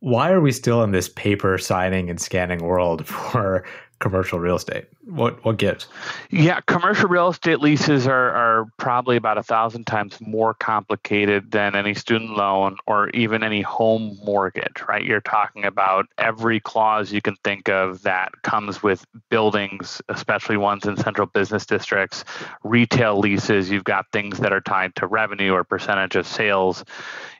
why 0.00 0.30
are 0.30 0.40
we 0.40 0.52
still 0.52 0.84
in 0.84 0.92
this 0.92 1.08
paper 1.08 1.58
signing 1.58 2.08
and 2.08 2.20
scanning 2.20 2.60
world 2.60 3.04
for 3.16 3.64
commercial 3.98 4.38
real 4.38 4.56
estate? 4.56 4.86
What 5.04 5.44
what 5.44 5.56
gives? 5.56 5.86
Yeah, 6.30 6.60
commercial 6.62 7.08
real 7.08 7.28
estate 7.28 7.60
leases 7.60 8.06
are, 8.06 8.30
are 8.30 8.66
probably 8.76 9.16
about 9.16 9.38
a 9.38 9.42
thousand 9.42 9.86
times 9.86 10.20
more 10.20 10.54
complicated 10.54 11.50
than 11.50 11.74
any 11.74 11.94
student 11.94 12.36
loan 12.36 12.76
or 12.86 13.08
even 13.10 13.42
any 13.42 13.62
home 13.62 14.18
mortgage, 14.24 14.82
right? 14.88 15.04
You're 15.04 15.20
talking 15.20 15.64
about 15.64 16.06
every 16.18 16.60
clause 16.60 17.12
you 17.12 17.22
can 17.22 17.36
think 17.44 17.68
of 17.68 18.02
that 18.02 18.30
comes 18.42 18.82
with 18.82 19.04
buildings, 19.30 20.00
especially 20.08 20.56
ones 20.56 20.84
in 20.84 20.96
central 20.96 21.26
business 21.26 21.66
districts, 21.66 22.24
retail 22.64 23.18
leases, 23.18 23.70
you've 23.70 23.84
got 23.84 24.06
things 24.12 24.38
that 24.38 24.52
are 24.52 24.60
tied 24.60 24.94
to 24.96 25.06
revenue 25.06 25.52
or 25.52 25.64
percentage 25.64 26.16
of 26.16 26.26
sales 26.26 26.84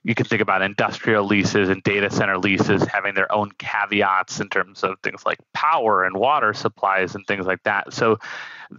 you 0.09 0.15
can 0.15 0.25
think 0.25 0.41
about 0.41 0.63
industrial 0.63 1.27
leases 1.27 1.69
and 1.69 1.83
data 1.83 2.11
center 2.11 2.39
leases 2.39 2.83
having 2.85 3.15
their 3.15 3.31
own 3.33 3.51
caveats 3.59 4.41
in 4.41 4.49
terms 4.49 4.83
of 4.83 4.99
things 5.03 5.25
like 5.27 5.39
power 5.53 6.05
and 6.05 6.17
water 6.17 6.48
supplies 6.55 7.15
and 7.15 7.27
things 7.27 7.47
like 7.47 7.63
that. 7.65 7.93
So 7.93 8.19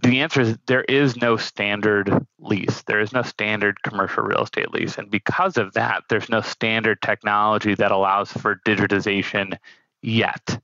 the 0.02 0.20
answer 0.20 0.42
is 0.42 0.58
there 0.66 0.84
is 0.84 1.16
no 1.16 1.36
standard 1.36 2.26
lease. 2.38 2.82
There 2.82 3.00
is 3.00 3.12
no 3.12 3.22
standard 3.22 3.82
commercial 3.82 4.22
real 4.22 4.44
estate 4.44 4.70
lease. 4.70 4.98
And 4.98 5.10
because 5.10 5.56
of 5.56 5.72
that, 5.74 6.04
there's 6.08 6.28
no 6.28 6.40
standard 6.40 7.02
technology 7.02 7.74
that 7.74 7.90
allows 7.90 8.32
for 8.32 8.60
digitization 8.66 9.56
yet. 10.02 10.60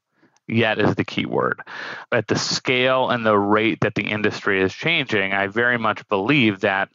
Yet 0.48 0.78
is 0.78 0.94
the 0.94 1.04
key 1.04 1.26
word. 1.26 1.60
But 2.08 2.28
the 2.28 2.38
scale 2.38 3.10
and 3.10 3.26
the 3.26 3.36
rate 3.36 3.80
that 3.80 3.96
the 3.96 4.04
industry 4.04 4.62
is 4.62 4.72
changing, 4.72 5.32
I 5.32 5.48
very 5.48 5.76
much 5.76 6.06
believe 6.08 6.60
that 6.60 6.88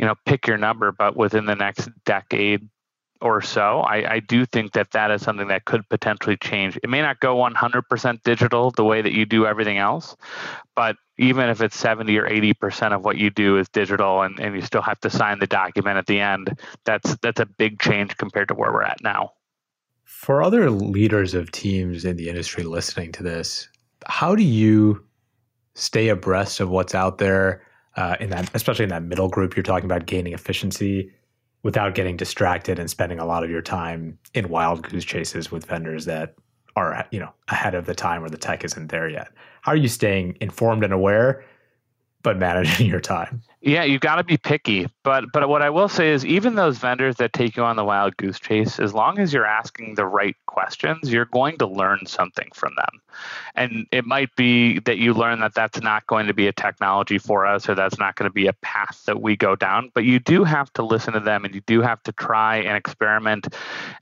you 0.00 0.06
know, 0.06 0.14
pick 0.24 0.46
your 0.46 0.56
number, 0.56 0.92
but 0.92 1.14
within 1.14 1.44
the 1.44 1.54
next 1.54 1.90
decade, 2.06 2.66
or 3.20 3.42
so, 3.42 3.80
I, 3.80 4.14
I, 4.14 4.20
do 4.20 4.46
think 4.46 4.72
that 4.72 4.92
that 4.92 5.10
is 5.10 5.22
something 5.22 5.48
that 5.48 5.64
could 5.64 5.88
potentially 5.88 6.36
change. 6.36 6.78
It 6.82 6.88
may 6.88 7.02
not 7.02 7.20
go 7.20 7.36
100% 7.36 8.22
digital 8.22 8.70
the 8.70 8.84
way 8.84 9.02
that 9.02 9.12
you 9.12 9.26
do 9.26 9.46
everything 9.46 9.78
else, 9.78 10.16
but 10.74 10.96
even 11.18 11.48
if 11.50 11.60
it's 11.60 11.76
70 11.76 12.16
or 12.16 12.28
80% 12.28 12.92
of 12.92 13.04
what 13.04 13.18
you 13.18 13.30
do 13.30 13.58
is 13.58 13.68
digital 13.68 14.22
and, 14.22 14.40
and 14.40 14.54
you 14.54 14.62
still 14.62 14.80
have 14.80 14.98
to 15.00 15.10
sign 15.10 15.38
the 15.38 15.46
document 15.46 15.98
at 15.98 16.06
the 16.06 16.18
end, 16.18 16.58
that's 16.84 17.16
that's 17.22 17.40
a 17.40 17.46
big 17.46 17.78
change 17.78 18.16
compared 18.16 18.48
to 18.48 18.54
where 18.54 18.72
we're 18.72 18.82
at 18.82 19.02
now. 19.02 19.32
For 20.04 20.42
other 20.42 20.70
leaders 20.70 21.34
of 21.34 21.52
teams 21.52 22.04
in 22.04 22.16
the 22.16 22.28
industry 22.28 22.64
listening 22.64 23.12
to 23.12 23.22
this, 23.22 23.68
how 24.06 24.34
do 24.34 24.42
you 24.42 25.04
stay 25.74 26.08
abreast 26.08 26.60
of 26.60 26.70
what's 26.70 26.94
out 26.94 27.18
there 27.18 27.62
uh, 27.96 28.16
in 28.20 28.30
that, 28.30 28.50
especially 28.54 28.84
in 28.84 28.90
that 28.90 29.02
middle 29.02 29.28
group 29.28 29.56
you're 29.56 29.62
talking 29.62 29.84
about 29.84 30.06
gaining 30.06 30.32
efficiency? 30.32 31.12
Without 31.62 31.94
getting 31.94 32.16
distracted 32.16 32.78
and 32.78 32.90
spending 32.90 33.18
a 33.18 33.26
lot 33.26 33.44
of 33.44 33.50
your 33.50 33.62
time 33.62 34.18
in 34.34 34.48
wild 34.48 34.82
goose 34.88 35.04
chases 35.04 35.50
with 35.50 35.66
vendors 35.66 36.04
that 36.04 36.34
are 36.76 37.06
you 37.10 37.18
know 37.18 37.32
ahead 37.48 37.74
of 37.74 37.86
the 37.86 37.94
time 37.94 38.20
where 38.20 38.30
the 38.30 38.38
tech 38.38 38.64
isn't 38.64 38.88
there 38.88 39.08
yet 39.08 39.28
how 39.62 39.72
are 39.72 39.76
you 39.76 39.88
staying 39.88 40.36
informed 40.40 40.84
and 40.84 40.92
aware 40.92 41.44
but 42.22 42.38
managing 42.38 42.86
your 42.94 43.00
time 43.00 43.42
yeah, 43.62 43.84
you've 43.84 44.00
got 44.00 44.16
to 44.16 44.24
be 44.24 44.38
picky. 44.38 44.88
But 45.02 45.24
but 45.32 45.48
what 45.48 45.60
I 45.60 45.68
will 45.68 45.88
say 45.88 46.10
is 46.10 46.24
even 46.24 46.54
those 46.54 46.78
vendors 46.78 47.16
that 47.16 47.32
take 47.34 47.56
you 47.56 47.62
on 47.62 47.76
the 47.76 47.84
wild 47.84 48.16
goose 48.16 48.40
chase, 48.40 48.78
as 48.78 48.94
long 48.94 49.18
as 49.18 49.34
you're 49.34 49.46
asking 49.46 49.96
the 49.96 50.06
right 50.06 50.36
questions, 50.50 51.12
you're 51.12 51.26
going 51.26 51.56
to 51.58 51.66
learn 51.66 52.00
something 52.06 52.48
from 52.52 52.72
them. 52.76 53.00
And 53.54 53.86
it 53.92 54.04
might 54.04 54.34
be 54.36 54.80
that 54.80 54.98
you 54.98 55.14
learn 55.14 55.40
that 55.40 55.54
that's 55.54 55.80
not 55.80 56.06
going 56.06 56.26
to 56.26 56.34
be 56.34 56.48
a 56.48 56.52
technology 56.52 57.18
for 57.18 57.46
us 57.46 57.68
or 57.68 57.74
that's 57.74 57.98
not 57.98 58.16
going 58.16 58.28
to 58.28 58.32
be 58.32 58.46
a 58.46 58.52
path 58.54 59.02
that 59.06 59.22
we 59.22 59.36
go 59.36 59.56
down, 59.56 59.90
but 59.94 60.04
you 60.04 60.18
do 60.18 60.44
have 60.44 60.72
to 60.74 60.82
listen 60.82 61.14
to 61.14 61.20
them 61.20 61.44
and 61.44 61.54
you 61.54 61.62
do 61.66 61.80
have 61.80 62.02
to 62.02 62.12
try 62.12 62.56
and 62.56 62.76
experiment. 62.76 63.48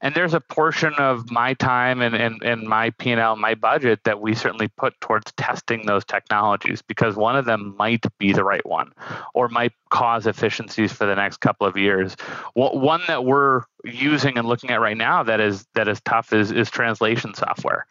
And 0.00 0.14
there's 0.14 0.35
a 0.35 0.40
portion 0.40 0.95
of 0.95 1.31
my 1.31 1.55
time 1.55 2.00
and 2.00 2.14
and, 2.14 2.43
and 2.43 2.62
my 2.62 2.90
P&L, 2.90 3.37
my 3.37 3.55
budget 3.55 4.00
that 4.05 4.21
we 4.21 4.35
certainly 4.35 4.69
put 4.69 4.99
towards 5.00 5.31
testing 5.33 5.87
those 5.87 6.05
technologies 6.05 6.83
because 6.83 7.14
one 7.14 7.37
of 7.37 7.45
them 7.45 7.75
might 7.78 8.05
be 8.19 8.33
the 8.33 8.45
right 8.45 8.64
one 8.67 8.93
or 9.35 9.49
might 9.49 9.73
cause 9.90 10.26
efficiencies 10.26 10.92
for 10.92 11.07
the 11.07 11.14
next 11.14 11.38
couple 11.38 11.66
of 11.66 11.76
years. 11.76 12.14
One 12.54 13.00
that 13.07 13.25
we're 13.25 13.62
using 13.85 14.38
and 14.38 14.49
looking 14.49 14.71
at 14.71 14.80
right 14.80 14.97
now 14.97 15.23
that 15.23 15.40
is 15.40 15.66
that 15.75 15.88
is 15.88 16.00
tough 16.02 16.33
is 16.33 16.50
is 16.50 16.71
translation 16.71 17.35
software. 17.35 17.87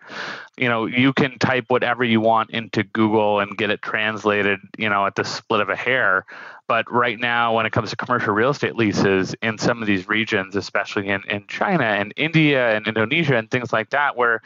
You 0.57 0.69
know, 0.69 0.85
you 0.85 1.13
can 1.13 1.39
type 1.39 1.65
whatever 1.67 2.03
you 2.03 2.19
want 2.21 2.51
into 2.51 2.83
Google 2.83 3.39
and 3.39 3.57
get 3.57 3.69
it 3.69 3.81
translated, 3.81 4.59
you 4.77 4.89
know, 4.89 5.05
at 5.05 5.15
the 5.15 5.23
split 5.23 5.61
of 5.61 5.69
a 5.69 5.75
hair. 5.75 6.25
But 6.67 6.91
right 6.91 7.17
now, 7.17 7.55
when 7.55 7.65
it 7.65 7.71
comes 7.71 7.91
to 7.91 7.95
commercial 7.95 8.33
real 8.33 8.49
estate 8.49 8.75
leases 8.75 9.33
in 9.41 9.57
some 9.57 9.81
of 9.81 9.87
these 9.87 10.09
regions, 10.09 10.55
especially 10.55 11.07
in, 11.07 11.23
in 11.29 11.47
China 11.47 11.85
and 11.85 12.13
India 12.17 12.75
and 12.75 12.85
Indonesia 12.85 13.37
and 13.37 13.49
things 13.49 13.71
like 13.71 13.91
that, 13.91 14.17
where 14.17 14.41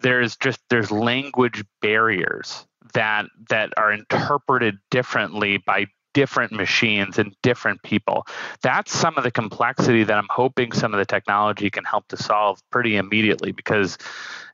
there's 0.00 0.36
just 0.36 0.60
there's 0.70 0.92
language 0.92 1.64
barriers 1.82 2.66
that 2.92 3.26
that 3.48 3.72
are 3.76 3.92
interpreted 3.92 4.78
differently 4.90 5.58
by 5.58 5.86
different 6.14 6.52
machines 6.52 7.18
and 7.18 7.36
different 7.42 7.82
people. 7.82 8.26
That's 8.62 8.92
some 8.92 9.18
of 9.18 9.24
the 9.24 9.30
complexity 9.30 10.04
that 10.04 10.16
I'm 10.16 10.28
hoping 10.30 10.72
some 10.72 10.94
of 10.94 10.98
the 10.98 11.04
technology 11.04 11.68
can 11.68 11.84
help 11.84 12.08
to 12.08 12.16
solve 12.16 12.60
pretty 12.70 12.96
immediately 12.96 13.52
because 13.52 13.98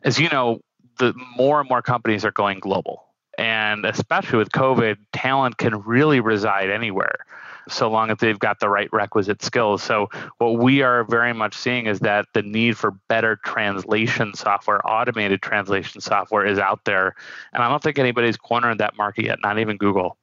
as 0.03 0.19
you 0.19 0.29
know, 0.31 0.61
the 0.99 1.15
more 1.37 1.61
and 1.61 1.69
more 1.69 1.83
companies 1.83 2.25
are 2.25 2.33
going 2.33 2.59
global. 2.59 3.05
And 3.39 3.87
especially 3.87 4.39
with 4.39 4.51
COVID, 4.51 4.97
talent 5.13 5.57
can 5.57 5.81
really 5.83 6.21
reside 6.21 6.69
anywhere 6.69 7.25
so 7.69 7.91
long 7.91 8.11
as 8.11 8.19
they've 8.19 8.39
got 8.39 8.61
the 8.61 8.69
right 8.69 8.93
requisite 8.93 9.43
skills. 9.43 9.83
So, 9.83 10.09
what 10.39 10.59
we 10.59 10.83
are 10.83 11.05
very 11.05 11.33
much 11.33 11.55
seeing 11.55 11.87
is 11.87 12.01
that 12.01 12.27
the 12.35 12.43
need 12.43 12.77
for 12.77 12.93
better 13.09 13.37
translation 13.37 14.35
software, 14.35 14.81
automated 14.87 15.43
translation 15.43 16.01
software, 16.01 16.47
is 16.47 16.59
out 16.59 16.85
there. 16.85 17.15
And 17.53 17.63
I 17.63 17.69
don't 17.69 17.83
think 17.83 17.99
anybody's 17.99 18.37
cornered 18.37 18.79
that 18.79 18.97
market 18.97 19.25
yet, 19.25 19.39
not 19.43 19.59
even 19.59 19.77
Google. 19.77 20.17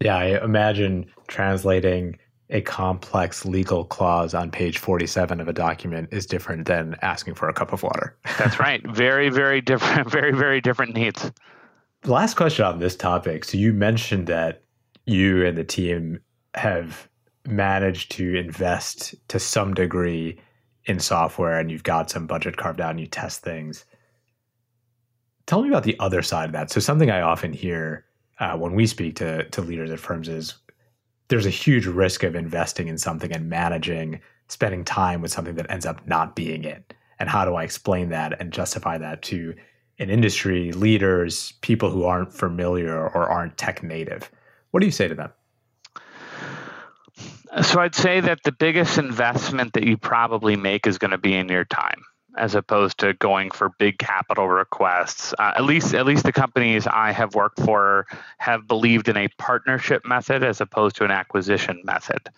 Yeah, 0.00 0.16
I 0.16 0.44
imagine 0.44 1.06
translating 1.28 2.18
a 2.50 2.60
complex 2.60 3.44
legal 3.44 3.84
clause 3.84 4.32
on 4.34 4.50
page 4.50 4.78
47 4.78 5.40
of 5.40 5.48
a 5.48 5.52
document 5.52 6.08
is 6.12 6.26
different 6.26 6.66
than 6.66 6.96
asking 7.02 7.34
for 7.34 7.48
a 7.48 7.52
cup 7.52 7.72
of 7.72 7.82
water. 7.82 8.16
That's 8.38 8.60
right. 8.60 8.86
Very, 8.86 9.30
very 9.30 9.60
different, 9.60 10.10
very, 10.10 10.32
very 10.32 10.60
different 10.60 10.94
needs. 10.94 11.32
The 12.02 12.12
last 12.12 12.34
question 12.34 12.64
on 12.64 12.78
this 12.78 12.94
topic. 12.94 13.44
So 13.44 13.58
you 13.58 13.72
mentioned 13.72 14.28
that 14.28 14.62
you 15.06 15.44
and 15.44 15.58
the 15.58 15.64
team 15.64 16.20
have 16.54 17.08
managed 17.46 18.12
to 18.12 18.36
invest 18.36 19.14
to 19.28 19.38
some 19.38 19.74
degree 19.74 20.38
in 20.84 21.00
software 21.00 21.58
and 21.58 21.70
you've 21.70 21.82
got 21.82 22.10
some 22.10 22.26
budget 22.26 22.56
carved 22.56 22.80
out 22.80 22.90
and 22.90 23.00
you 23.00 23.06
test 23.06 23.42
things. 23.42 23.84
Tell 25.46 25.62
me 25.62 25.68
about 25.68 25.84
the 25.84 25.96
other 25.98 26.22
side 26.22 26.46
of 26.46 26.52
that. 26.52 26.70
So 26.70 26.80
something 26.80 27.10
I 27.10 27.20
often 27.20 27.52
hear 27.52 28.04
uh, 28.38 28.56
when 28.56 28.74
we 28.74 28.86
speak 28.86 29.16
to 29.16 29.44
to 29.50 29.62
leaders 29.62 29.90
at 29.90 30.00
firms 30.00 30.28
is 30.28 30.54
there's 31.28 31.46
a 31.46 31.50
huge 31.50 31.86
risk 31.86 32.22
of 32.22 32.34
investing 32.34 32.88
in 32.88 32.98
something 32.98 33.32
and 33.32 33.48
managing 33.48 34.20
spending 34.48 34.84
time 34.84 35.20
with 35.20 35.32
something 35.32 35.56
that 35.56 35.70
ends 35.70 35.86
up 35.86 36.06
not 36.06 36.36
being 36.36 36.64
it. 36.64 36.94
And 37.18 37.28
how 37.28 37.44
do 37.44 37.54
i 37.54 37.64
explain 37.64 38.10
that 38.10 38.38
and 38.40 38.52
justify 38.52 38.98
that 38.98 39.22
to 39.22 39.54
an 39.98 40.10
industry 40.10 40.72
leaders 40.72 41.52
people 41.62 41.90
who 41.90 42.04
aren't 42.04 42.32
familiar 42.32 42.94
or 42.94 43.28
aren't 43.28 43.56
tech 43.56 43.82
native? 43.82 44.30
What 44.70 44.80
do 44.80 44.86
you 44.86 44.92
say 44.92 45.08
to 45.08 45.14
them? 45.14 45.32
So 47.62 47.80
i'd 47.80 47.94
say 47.94 48.20
that 48.20 48.42
the 48.44 48.52
biggest 48.52 48.98
investment 48.98 49.72
that 49.72 49.84
you 49.84 49.96
probably 49.96 50.56
make 50.56 50.86
is 50.86 50.98
going 50.98 51.12
to 51.12 51.18
be 51.18 51.34
in 51.34 51.48
your 51.48 51.64
time 51.64 52.02
as 52.36 52.54
opposed 52.54 52.98
to 52.98 53.14
going 53.14 53.50
for 53.50 53.70
big 53.78 53.98
capital 53.98 54.48
requests. 54.48 55.34
Uh, 55.38 55.52
at 55.56 55.64
least, 55.64 55.94
at 55.94 56.06
least 56.06 56.24
the 56.24 56.32
companies 56.32 56.86
I 56.86 57.12
have 57.12 57.34
worked 57.34 57.60
for 57.60 58.06
have 58.38 58.68
believed 58.68 59.08
in 59.08 59.16
a 59.16 59.28
partnership 59.38 60.06
method 60.06 60.42
as 60.42 60.60
opposed 60.60 60.96
to 60.96 61.04
an 61.04 61.10
acquisition 61.10 61.80
method. 61.84 62.28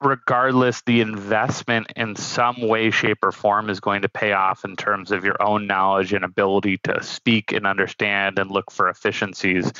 Regardless, 0.00 0.82
the 0.82 1.00
investment 1.00 1.92
in 1.96 2.14
some 2.14 2.60
way, 2.60 2.90
shape, 2.90 3.18
or 3.22 3.32
form 3.32 3.68
is 3.68 3.80
going 3.80 4.02
to 4.02 4.08
pay 4.08 4.32
off 4.32 4.64
in 4.64 4.76
terms 4.76 5.10
of 5.10 5.24
your 5.24 5.42
own 5.42 5.66
knowledge 5.66 6.12
and 6.12 6.24
ability 6.24 6.78
to 6.84 7.02
speak 7.02 7.52
and 7.52 7.66
understand 7.66 8.38
and 8.38 8.50
look 8.50 8.70
for 8.70 8.88
efficiencies. 8.88 9.72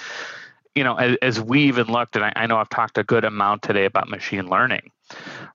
You 0.75 0.83
know, 0.83 0.97
as, 0.97 1.17
as 1.23 1.41
we 1.41 1.63
even 1.63 1.87
looked, 1.87 2.17
and 2.17 2.25
I, 2.25 2.33
I 2.35 2.47
know 2.47 2.57
I've 2.57 2.69
talked 2.69 2.99
a 2.99 3.05
good 3.05 3.25
amount 3.25 3.63
today 3.63 3.85
about 3.85 4.09
machine 4.09 4.49
learning 4.49 4.91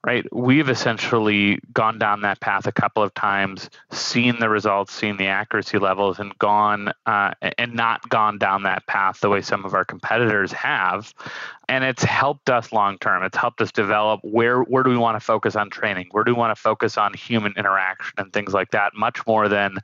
right? 0.05 0.25
We've 0.33 0.69
essentially 0.69 1.59
gone 1.73 1.97
down 1.97 2.21
that 2.21 2.39
path 2.39 2.67
a 2.67 2.71
couple 2.71 3.03
of 3.03 3.13
times, 3.13 3.69
seen 3.91 4.39
the 4.39 4.49
results, 4.49 4.93
seen 4.93 5.17
the 5.17 5.27
accuracy 5.27 5.77
levels, 5.77 6.19
and 6.19 6.37
gone 6.39 6.91
uh, 7.05 7.31
and 7.57 7.73
not 7.73 8.07
gone 8.09 8.37
down 8.37 8.63
that 8.63 8.85
path 8.87 9.19
the 9.21 9.29
way 9.29 9.41
some 9.41 9.65
of 9.65 9.73
our 9.73 9.85
competitors 9.85 10.51
have. 10.51 11.13
And 11.69 11.85
it's 11.85 12.03
helped 12.03 12.49
us 12.49 12.73
long 12.73 12.97
term. 12.97 13.23
It's 13.23 13.37
helped 13.37 13.61
us 13.61 13.71
develop 13.71 14.19
where 14.23 14.61
where 14.61 14.83
do 14.83 14.89
we 14.89 14.97
want 14.97 15.15
to 15.15 15.25
focus 15.25 15.55
on 15.55 15.69
training? 15.69 16.09
Where 16.11 16.25
do 16.25 16.33
we 16.33 16.37
want 16.37 16.55
to 16.55 16.61
focus 16.61 16.97
on 16.97 17.13
human 17.13 17.53
interaction 17.55 18.13
and 18.17 18.33
things 18.33 18.53
like 18.53 18.71
that? 18.71 18.93
Much 18.93 19.25
more 19.25 19.47
than 19.47 19.77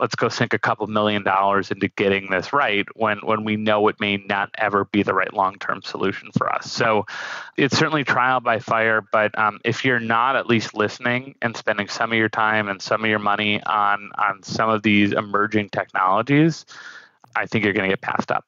let's 0.00 0.14
go 0.14 0.28
sink 0.28 0.54
a 0.54 0.58
couple 0.58 0.86
million 0.86 1.22
dollars 1.22 1.70
into 1.70 1.88
getting 1.88 2.30
this 2.30 2.52
right 2.52 2.86
when 2.96 3.18
when 3.18 3.44
we 3.44 3.56
know 3.56 3.86
it 3.88 4.00
may 4.00 4.16
not 4.16 4.50
ever 4.58 4.86
be 4.86 5.02
the 5.02 5.14
right 5.14 5.32
long 5.32 5.56
term 5.58 5.82
solution 5.82 6.30
for 6.36 6.52
us. 6.52 6.72
So 6.72 7.06
it's 7.56 7.76
certainly 7.76 8.02
trial 8.02 8.40
by 8.40 8.58
fire 8.58 9.02
but 9.12 9.36
um, 9.38 9.60
if 9.64 9.84
you're 9.84 10.00
not 10.00 10.36
at 10.36 10.46
least 10.46 10.74
listening 10.74 11.34
and 11.42 11.56
spending 11.56 11.88
some 11.88 12.12
of 12.12 12.18
your 12.18 12.28
time 12.28 12.68
and 12.68 12.80
some 12.80 13.04
of 13.04 13.10
your 13.10 13.18
money 13.18 13.62
on 13.64 14.10
on 14.16 14.42
some 14.42 14.68
of 14.68 14.82
these 14.82 15.12
emerging 15.12 15.70
technologies, 15.70 16.64
I 17.36 17.46
think 17.46 17.64
you're 17.64 17.72
going 17.72 17.88
to 17.88 17.96
get 17.96 18.00
passed 18.00 18.30
up. 18.30 18.44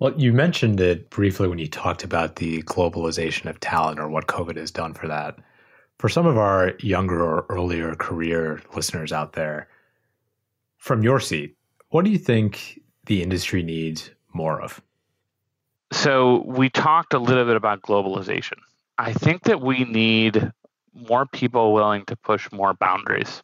Well, 0.00 0.14
you 0.16 0.32
mentioned 0.32 0.80
it 0.80 1.10
briefly 1.10 1.48
when 1.48 1.58
you 1.58 1.66
talked 1.66 2.04
about 2.04 2.36
the 2.36 2.62
globalization 2.62 3.46
of 3.46 3.58
talent 3.58 3.98
or 3.98 4.08
what 4.08 4.28
COVID 4.28 4.56
has 4.56 4.70
done 4.70 4.94
for 4.94 5.08
that. 5.08 5.38
For 5.98 6.08
some 6.08 6.26
of 6.26 6.38
our 6.38 6.74
younger 6.78 7.20
or 7.20 7.46
earlier 7.48 7.94
career 7.96 8.62
listeners 8.76 9.12
out 9.12 9.32
there, 9.32 9.68
from 10.76 11.02
your 11.02 11.18
seat, 11.18 11.56
what 11.90 12.04
do 12.04 12.10
you 12.12 12.18
think 12.18 12.80
the 13.06 13.22
industry 13.22 13.64
needs 13.64 14.10
more 14.32 14.60
of? 14.60 14.80
So, 15.90 16.44
we 16.46 16.68
talked 16.68 17.14
a 17.14 17.18
little 17.18 17.46
bit 17.46 17.56
about 17.56 17.80
globalization. 17.80 18.58
I 18.98 19.12
think 19.12 19.44
that 19.44 19.60
we 19.60 19.84
need 19.84 20.52
more 20.92 21.26
people 21.26 21.72
willing 21.72 22.04
to 22.06 22.16
push 22.16 22.50
more 22.50 22.74
boundaries 22.74 23.42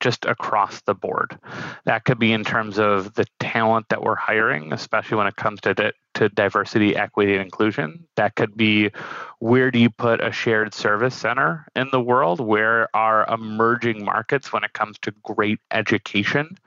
just 0.00 0.24
across 0.24 0.80
the 0.82 0.94
board. 0.94 1.38
That 1.84 2.04
could 2.04 2.18
be 2.18 2.32
in 2.32 2.44
terms 2.44 2.78
of 2.78 3.14
the 3.14 3.26
talent 3.40 3.88
that 3.88 4.02
we're 4.02 4.16
hiring, 4.16 4.72
especially 4.72 5.16
when 5.16 5.26
it 5.26 5.36
comes 5.36 5.60
to 5.62 5.74
di- 5.74 5.92
to 6.14 6.28
diversity, 6.28 6.96
equity, 6.96 7.34
and 7.34 7.42
inclusion. 7.42 8.06
That 8.16 8.34
could 8.34 8.56
be 8.56 8.90
where 9.38 9.70
do 9.70 9.78
you 9.78 9.90
put 9.90 10.20
a 10.20 10.32
shared 10.32 10.74
service 10.74 11.14
center 11.14 11.66
in 11.76 11.88
the 11.92 12.00
world? 12.00 12.40
Where 12.40 12.88
are 12.94 13.26
emerging 13.32 14.04
markets 14.04 14.52
when 14.52 14.64
it 14.64 14.72
comes 14.72 14.98
to 15.02 15.12
great 15.22 15.60
education 15.70 16.58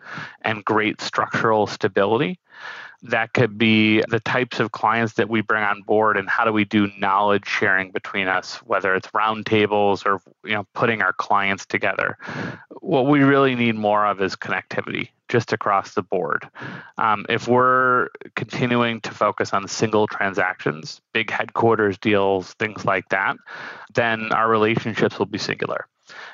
and 0.42 0.64
great 0.64 1.02
structural 1.02 1.68
stability? 1.68 2.40
That 3.04 3.34
could 3.34 3.58
be 3.58 4.04
the 4.10 4.20
types 4.20 4.60
of 4.60 4.72
clients 4.72 5.14
that 5.14 5.30
we 5.30 5.42
bring 5.42 5.64
on 5.64 5.82
board 5.82 6.18
and 6.18 6.30
how 6.30 6.46
do 6.46 6.52
we 6.52 6.66
do 6.66 6.90
knowledge 7.00 7.48
sharing 7.48 7.92
between 7.92 8.28
us 8.28 8.58
whether 8.58 8.94
it's 8.96 9.08
roundtables 9.10 10.06
or 10.06 10.22
you 10.48 10.54
know 10.54 10.66
putting 10.74 11.02
our 11.02 11.14
clients 11.14 11.66
together. 11.66 12.18
What 12.80 13.08
we 13.08 13.24
really 13.24 13.56
need 13.56 13.76
more 13.76 14.06
of 14.06 14.22
is 14.22 14.36
connectivity 14.36 15.10
just 15.30 15.54
across 15.54 15.94
the 15.94 16.04
board. 16.04 16.48
Um, 16.98 17.26
if 17.30 17.48
we're 17.48 18.10
continuing 18.36 19.00
to 19.02 19.12
focus 19.12 19.54
on 19.54 19.68
single 19.68 20.08
transactions 20.08 21.02
big 21.14 21.30
headquarters 21.30 21.98
deals 21.98 22.54
things 22.54 22.86
like 22.86 23.08
that 23.10 23.38
then 23.94 24.32
our 24.32 24.50
relationships 24.50 25.18
will 25.18 25.26
be 25.26 25.38
singular 25.38 25.88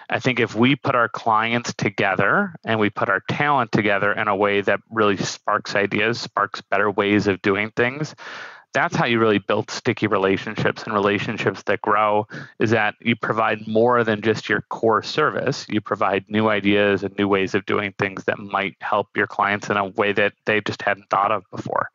I 0.09 0.19
think 0.19 0.39
if 0.39 0.55
we 0.55 0.75
put 0.75 0.95
our 0.95 1.09
clients 1.09 1.73
together 1.73 2.53
and 2.65 2.79
we 2.79 2.89
put 2.89 3.09
our 3.09 3.21
talent 3.29 3.71
together 3.71 4.11
in 4.11 4.27
a 4.27 4.35
way 4.35 4.61
that 4.61 4.79
really 4.89 5.17
sparks 5.17 5.75
ideas, 5.75 6.19
sparks 6.19 6.61
better 6.61 6.89
ways 6.89 7.27
of 7.27 7.41
doing 7.41 7.71
things, 7.75 8.15
that's 8.73 8.95
how 8.95 9.05
you 9.05 9.19
really 9.19 9.39
build 9.39 9.71
sticky 9.71 10.07
relationships 10.07 10.83
and 10.83 10.93
relationships 10.93 11.63
that 11.63 11.81
grow 11.81 12.27
is 12.59 12.69
that 12.69 12.93
you 13.01 13.15
provide 13.15 13.67
more 13.67 14.03
than 14.03 14.21
just 14.21 14.49
your 14.49 14.61
core 14.69 15.01
service. 15.01 15.65
You 15.67 15.81
provide 15.81 16.25
new 16.27 16.49
ideas 16.49 17.03
and 17.03 17.17
new 17.17 17.27
ways 17.27 17.55
of 17.55 17.65
doing 17.65 17.93
things 17.97 18.25
that 18.25 18.37
might 18.37 18.75
help 18.81 19.07
your 19.15 19.25
clients 19.25 19.69
in 19.69 19.77
a 19.77 19.87
way 19.87 20.13
that 20.13 20.33
they 20.45 20.61
just 20.61 20.83
hadn't 20.83 21.09
thought 21.09 21.31
of 21.31 21.43
before. 21.49 21.89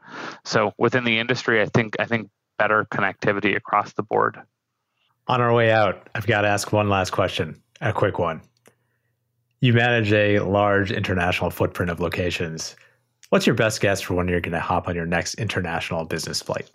So 0.45 0.73
within 0.77 1.05
the 1.05 1.21
industry 1.21 1.63
i 1.63 1.67
think 1.67 1.95
i 2.01 2.05
think 2.05 2.31
better 2.59 2.85
connectivity 2.93 3.57
across 3.57 3.93
the 3.93 4.03
board. 4.03 4.41
On 5.29 5.41
our 5.41 5.55
way 5.55 5.71
out 5.71 6.09
i've 6.15 6.27
got 6.27 6.43
to 6.43 6.49
ask 6.49 6.73
one 6.73 6.89
last 6.89 7.11
question 7.11 7.62
a 7.83 7.93
quick 7.93 8.19
one. 8.19 8.41
You 9.61 9.73
manage 9.73 10.13
a 10.13 10.41
large 10.41 10.91
international 10.91 11.51
footprint 11.51 11.91
of 11.91 12.01
locations. 12.01 12.75
What's 13.29 13.47
your 13.47 13.55
best 13.55 13.81
guess 13.81 14.01
for 14.01 14.15
when 14.15 14.29
you're 14.29 14.41
going 14.41 14.53
to 14.53 14.61
hop 14.61 14.89
on 14.89 14.95
your 14.95 15.07
next 15.07 15.35
international 15.35 16.05
business 16.05 16.43
flight? 16.43 16.71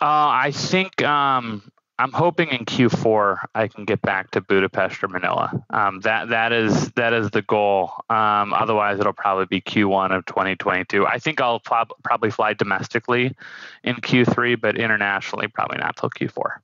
Uh, 0.00 0.28
I 0.28 0.50
think 0.52 1.02
um, 1.02 1.70
I'm 1.98 2.12
hoping 2.12 2.48
in 2.48 2.66
Q4 2.66 3.38
I 3.54 3.68
can 3.68 3.84
get 3.84 4.02
back 4.02 4.30
to 4.32 4.40
Budapest 4.40 5.02
or 5.02 5.08
Manila. 5.08 5.50
Um, 5.70 6.00
that 6.00 6.28
that 6.28 6.52
is 6.52 6.90
that 6.92 7.14
is 7.14 7.30
the 7.30 7.42
goal. 7.42 7.90
Um, 8.10 8.52
otherwise, 8.52 9.00
it'll 9.00 9.14
probably 9.14 9.46
be 9.46 9.62
Q1 9.62 10.14
of 10.14 10.26
2022. 10.26 11.06
I 11.06 11.18
think 11.18 11.40
I'll 11.40 11.60
prob- 11.60 11.92
probably 12.04 12.30
fly 12.30 12.52
domestically 12.52 13.34
in 13.82 13.96
Q3, 13.96 14.60
but 14.60 14.76
internationally 14.76 15.48
probably 15.48 15.78
not 15.78 15.96
till 15.96 16.10
Q4. 16.10 16.58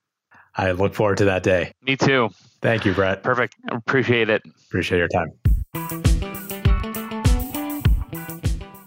I 0.57 0.73
look 0.73 0.95
forward 0.95 1.19
to 1.19 1.27
that 1.27 1.43
day. 1.43 1.73
Me 1.83 1.97
too. 1.97 2.31
Thank 2.61 2.85
you, 2.85 2.95
Brett. 2.95 3.23
Perfect. 3.23 3.57
Appreciate 3.71 4.29
it. 4.31 4.43
Appreciate 4.69 4.99
your 4.99 5.09
time. 5.09 5.33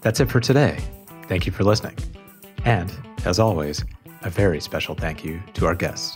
That's 0.02 0.20
it 0.20 0.30
for 0.30 0.40
today. 0.40 0.78
Thank 1.28 1.48
you 1.48 1.52
for 1.52 1.64
listening. 1.64 1.98
And, 2.64 2.94
as 3.26 3.40
always, 3.40 3.84
a 4.22 4.30
very 4.30 4.62
special 4.62 4.94
thank 4.96 5.26
you 5.26 5.42
to 5.56 5.66
our 5.66 5.74
guests. 5.76 6.16